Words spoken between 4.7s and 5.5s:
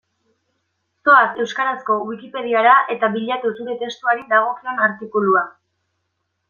artikulua.